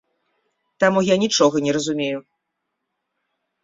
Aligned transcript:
Таму 0.85 0.99
я 1.13 1.19
нічога 1.25 1.57
не 1.69 1.79
разумею. 1.79 2.19